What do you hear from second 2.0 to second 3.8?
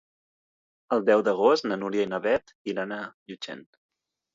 i na Beth iran a Llutxent.